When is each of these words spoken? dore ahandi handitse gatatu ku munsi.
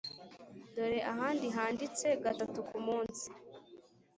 dore 0.75 0.99
ahandi 1.11 1.47
handitse 1.55 2.07
gatatu 2.23 2.59
ku 2.69 2.77
munsi. 2.85 3.25